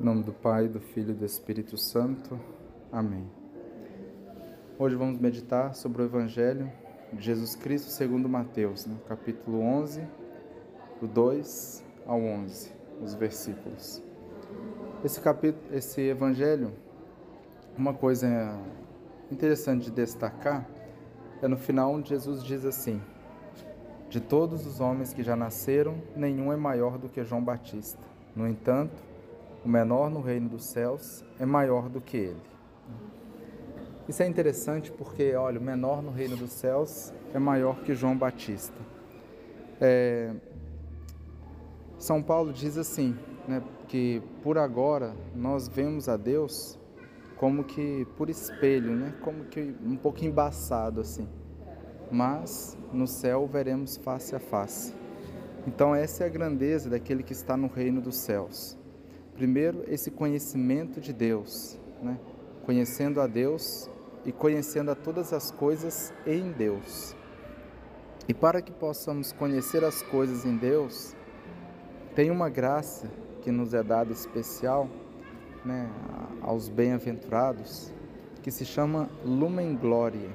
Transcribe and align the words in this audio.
Em 0.00 0.02
nome 0.02 0.22
do 0.22 0.32
Pai, 0.32 0.66
do 0.66 0.80
Filho 0.80 1.10
e 1.10 1.14
do 1.14 1.26
Espírito 1.26 1.76
Santo. 1.76 2.40
Amém. 2.90 3.30
Hoje 4.78 4.96
vamos 4.96 5.18
meditar 5.18 5.74
sobre 5.74 6.00
o 6.00 6.06
Evangelho 6.06 6.72
de 7.12 7.22
Jesus 7.22 7.54
Cristo 7.54 7.90
segundo 7.90 8.26
Mateus, 8.26 8.86
no 8.86 8.96
capítulo 9.00 9.60
11, 9.60 10.02
do 11.02 11.06
2 11.06 11.84
ao 12.06 12.18
11, 12.18 12.72
os 13.02 13.12
versículos. 13.12 14.02
Esse 15.04 15.20
capítulo, 15.20 15.62
esse 15.76 16.00
Evangelho, 16.00 16.72
uma 17.76 17.92
coisa 17.92 18.58
interessante 19.30 19.84
de 19.84 19.90
destacar 19.90 20.66
é 21.42 21.46
no 21.46 21.58
final 21.58 21.92
onde 21.92 22.08
Jesus 22.08 22.42
diz 22.42 22.64
assim: 22.64 23.02
De 24.08 24.18
todos 24.18 24.66
os 24.66 24.80
homens 24.80 25.12
que 25.12 25.22
já 25.22 25.36
nasceram, 25.36 26.00
nenhum 26.16 26.50
é 26.50 26.56
maior 26.56 26.96
do 26.96 27.06
que 27.06 27.22
João 27.22 27.44
Batista. 27.44 28.00
No 28.34 28.48
entanto, 28.48 29.09
o 29.64 29.68
menor 29.68 30.10
no 30.10 30.20
reino 30.20 30.48
dos 30.48 30.64
céus 30.66 31.24
é 31.38 31.44
maior 31.44 31.88
do 31.88 32.00
que 32.00 32.16
ele. 32.16 32.50
Isso 34.08 34.22
é 34.22 34.26
interessante 34.26 34.90
porque, 34.90 35.34
olha, 35.34 35.60
o 35.60 35.62
menor 35.62 36.02
no 36.02 36.10
reino 36.10 36.36
dos 36.36 36.50
céus 36.50 37.12
é 37.32 37.38
maior 37.38 37.80
que 37.82 37.94
João 37.94 38.16
Batista. 38.16 38.76
É, 39.80 40.34
São 41.98 42.22
Paulo 42.22 42.52
diz 42.52 42.76
assim, 42.76 43.16
né, 43.46 43.62
que 43.86 44.22
por 44.42 44.58
agora 44.58 45.14
nós 45.34 45.68
vemos 45.68 46.08
a 46.08 46.16
Deus 46.16 46.78
como 47.36 47.64
que 47.64 48.06
por 48.16 48.28
espelho, 48.28 48.90
né, 48.92 49.14
como 49.22 49.44
que 49.44 49.74
um 49.84 49.96
pouco 49.96 50.24
embaçado 50.24 51.00
assim. 51.00 51.28
Mas 52.10 52.76
no 52.92 53.06
céu 53.06 53.46
veremos 53.46 53.96
face 53.96 54.34
a 54.34 54.40
face. 54.40 54.94
Então 55.66 55.94
essa 55.94 56.24
é 56.24 56.26
a 56.26 56.30
grandeza 56.30 56.90
daquele 56.90 57.22
que 57.22 57.32
está 57.32 57.56
no 57.56 57.68
reino 57.68 58.00
dos 58.00 58.16
céus. 58.16 58.79
Primeiro, 59.34 59.84
esse 59.86 60.10
conhecimento 60.10 61.00
de 61.00 61.12
Deus, 61.12 61.78
né? 62.02 62.18
conhecendo 62.64 63.20
a 63.20 63.26
Deus 63.26 63.88
e 64.24 64.32
conhecendo 64.32 64.90
a 64.90 64.94
todas 64.94 65.32
as 65.32 65.50
coisas 65.50 66.12
em 66.26 66.52
Deus. 66.52 67.14
E 68.28 68.34
para 68.34 68.60
que 68.62 68.70
possamos 68.70 69.32
conhecer 69.32 69.84
as 69.84 70.02
coisas 70.02 70.44
em 70.44 70.56
Deus, 70.56 71.16
tem 72.14 72.30
uma 72.30 72.48
graça 72.48 73.10
que 73.42 73.50
nos 73.50 73.74
é 73.74 73.82
dada 73.82 74.12
especial 74.12 74.88
né, 75.64 75.90
aos 76.42 76.68
bem-aventurados, 76.68 77.92
que 78.42 78.50
se 78.50 78.64
chama 78.64 79.08
Lumen 79.24 79.74
Gloria, 79.74 80.30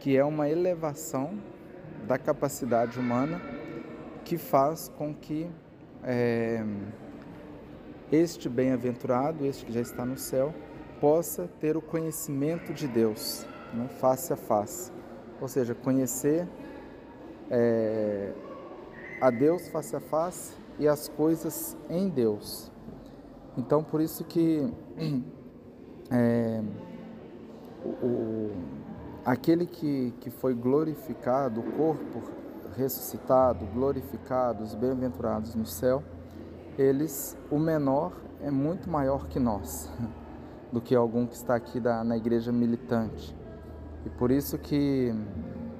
que 0.00 0.16
é 0.16 0.24
uma 0.24 0.48
elevação 0.48 1.38
da 2.06 2.18
capacidade 2.18 2.98
humana 2.98 3.40
que 4.24 4.36
faz 4.36 4.88
com 4.88 5.14
que 5.14 5.48
é, 6.02 6.64
este 8.10 8.48
bem-aventurado, 8.48 9.44
este 9.44 9.64
que 9.64 9.72
já 9.72 9.80
está 9.80 10.04
no 10.04 10.16
céu, 10.16 10.54
possa 11.00 11.48
ter 11.60 11.76
o 11.76 11.82
conhecimento 11.82 12.72
de 12.72 12.86
Deus, 12.86 13.46
né, 13.74 13.88
face 14.00 14.32
a 14.32 14.36
face. 14.36 14.92
Ou 15.40 15.48
seja, 15.48 15.74
conhecer 15.74 16.48
é, 17.50 18.32
a 19.20 19.30
Deus 19.30 19.68
face 19.68 19.94
a 19.94 20.00
face 20.00 20.54
e 20.78 20.88
as 20.88 21.08
coisas 21.08 21.76
em 21.88 22.08
Deus. 22.08 22.70
Então, 23.56 23.82
por 23.82 24.00
isso 24.00 24.24
que 24.24 24.72
é, 26.10 26.62
o, 27.84 28.50
aquele 29.24 29.66
que, 29.66 30.12
que 30.20 30.30
foi 30.30 30.54
glorificado, 30.54 31.60
o 31.60 31.72
corpo 31.72 32.22
ressuscitado, 32.76 33.64
glorificado, 33.66 34.62
os 34.62 34.74
bem-aventurados 34.74 35.54
no 35.54 35.66
céu, 35.66 36.02
eles, 36.78 37.36
o 37.50 37.58
menor 37.58 38.12
é 38.40 38.50
muito 38.50 38.88
maior 38.88 39.26
que 39.26 39.38
nós, 39.38 39.90
do 40.72 40.80
que 40.80 40.94
algum 40.94 41.26
que 41.26 41.34
está 41.34 41.54
aqui 41.54 41.80
da, 41.80 42.04
na 42.04 42.16
igreja 42.16 42.52
militante. 42.52 43.34
E 44.04 44.10
por 44.10 44.30
isso 44.30 44.58
que 44.58 45.12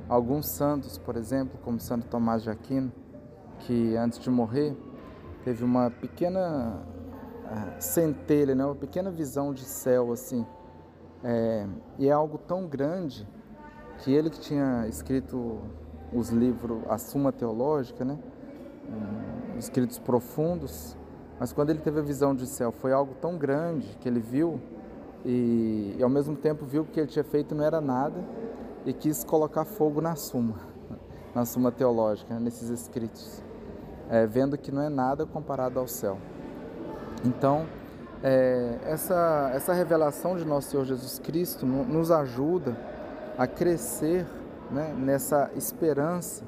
alguns 0.08 0.48
santos, 0.48 0.98
por 0.98 1.16
exemplo, 1.16 1.58
como 1.62 1.78
Santo 1.78 2.06
Tomás 2.06 2.42
de 2.42 2.50
Aquino, 2.50 2.92
que 3.60 3.96
antes 3.96 4.18
de 4.18 4.30
morrer 4.30 4.76
teve 5.44 5.64
uma 5.64 5.90
pequena 5.90 6.82
uh, 7.44 7.80
centelha, 7.80 8.54
né, 8.54 8.64
uma 8.64 8.74
pequena 8.74 9.10
visão 9.10 9.52
de 9.52 9.64
céu 9.64 10.12
assim, 10.12 10.44
é, 11.22 11.66
e 11.98 12.08
é 12.08 12.12
algo 12.12 12.38
tão 12.38 12.66
grande 12.66 13.26
que 13.98 14.12
ele 14.12 14.28
que 14.28 14.38
tinha 14.40 14.86
escrito 14.88 15.60
os 16.12 16.30
livros, 16.30 16.82
a 16.88 16.98
Suma 16.98 17.32
Teológica, 17.32 18.04
né, 18.04 18.18
escritos 19.58 19.98
profundos, 19.98 20.96
mas 21.38 21.52
quando 21.52 21.70
ele 21.70 21.80
teve 21.80 21.98
a 22.00 22.02
visão 22.02 22.34
de 22.34 22.46
céu, 22.46 22.72
foi 22.72 22.92
algo 22.92 23.14
tão 23.20 23.36
grande 23.36 23.86
que 24.00 24.08
ele 24.08 24.20
viu 24.20 24.60
e, 25.24 25.96
e 25.98 26.02
ao 26.02 26.08
mesmo 26.08 26.36
tempo 26.36 26.64
viu 26.64 26.84
que 26.84 26.90
o 26.90 26.92
que 26.94 27.00
ele 27.00 27.06
tinha 27.08 27.24
feito 27.24 27.54
não 27.54 27.64
era 27.64 27.80
nada 27.80 28.24
e 28.84 28.92
quis 28.92 29.24
colocar 29.24 29.64
fogo 29.64 30.00
na 30.00 30.14
Suma, 30.14 30.56
na 31.34 31.44
Suma 31.44 31.70
Teológica, 31.72 32.38
nesses 32.38 32.70
escritos, 32.70 33.42
é, 34.08 34.26
vendo 34.26 34.56
que 34.56 34.70
não 34.70 34.82
é 34.82 34.88
nada 34.88 35.26
comparado 35.26 35.78
ao 35.78 35.88
céu. 35.88 36.18
Então, 37.24 37.66
é, 38.22 38.78
essa, 38.84 39.50
essa 39.54 39.72
revelação 39.72 40.36
de 40.36 40.44
nosso 40.44 40.70
Senhor 40.70 40.84
Jesus 40.84 41.18
Cristo 41.18 41.66
nos 41.66 42.10
ajuda 42.10 42.76
a 43.36 43.46
crescer 43.46 44.26
né, 44.70 44.94
nessa 44.96 45.50
esperança 45.54 46.44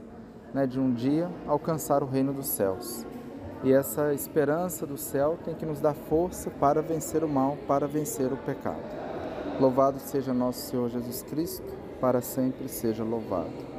né, 0.52 0.66
de 0.66 0.78
um 0.78 0.92
dia 0.92 1.30
alcançar 1.46 2.02
o 2.02 2.06
reino 2.06 2.32
dos 2.32 2.46
céus. 2.48 3.06
E 3.64 3.72
essa 3.72 4.14
esperança 4.14 4.86
do 4.86 4.96
céu 4.96 5.38
tem 5.44 5.54
que 5.54 5.66
nos 5.66 5.80
dar 5.80 5.94
força 5.94 6.50
para 6.50 6.80
vencer 6.80 7.24
o 7.24 7.28
mal, 7.28 7.56
para 7.66 7.86
vencer 7.86 8.32
o 8.32 8.36
pecado. 8.36 8.80
Louvado 9.60 9.98
seja 9.98 10.32
nosso 10.32 10.70
Senhor 10.70 10.88
Jesus 10.88 11.22
Cristo, 11.22 11.74
para 12.00 12.20
sempre 12.20 12.68
seja 12.68 13.02
louvado. 13.02 13.77